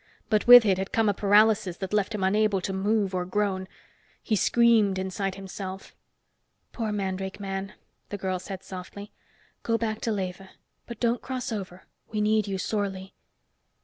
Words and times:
But 0.31 0.47
with 0.47 0.65
it 0.65 0.79
had 0.79 0.91
come 0.91 1.07
a 1.09 1.13
paralysis 1.13 1.77
that 1.77 1.93
left 1.93 2.15
him 2.15 2.23
unable 2.23 2.59
to 2.59 2.73
move 2.73 3.13
or 3.13 3.23
groan. 3.23 3.67
He 4.23 4.35
screamed 4.35 4.97
inside 4.97 5.35
himself. 5.35 5.93
"Poor 6.71 6.91
mandrake 6.91 7.39
man," 7.39 7.73
the 8.09 8.17
girl 8.17 8.39
said 8.39 8.63
softly. 8.63 9.11
"Go 9.61 9.77
back 9.77 10.01
to 10.01 10.11
Lethe. 10.11 10.41
But 10.87 10.99
don't 10.99 11.21
cross 11.21 11.51
over. 11.51 11.83
We 12.09 12.19
need 12.19 12.47
you 12.47 12.57
sorely." 12.57 13.13